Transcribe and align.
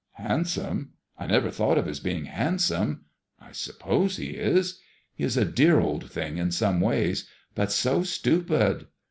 "Handsome; 0.29 0.93
I 1.19 1.27
never 1.27 1.51
thought 1.51 1.77
of 1.77 1.85
his 1.85 1.99
being 1.99 2.25
handsome. 2.25 3.05
I 3.39 3.51
sup 3.51 3.77
pose 3.77 4.17
he 4.17 4.29
is. 4.31 4.79
He 5.13 5.23
is 5.23 5.37
a 5.37 5.45
dear 5.45 5.79
old 5.79 6.09
thing 6.09 6.37
in 6.39 6.49
some 6.49 6.81
ways, 6.81 7.29
but 7.53 7.71
so 7.71 8.01
stupid." 8.01 8.87